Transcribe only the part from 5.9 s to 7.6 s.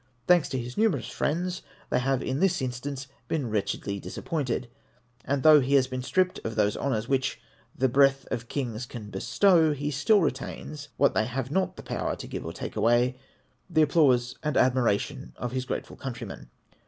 stripped of those honours which"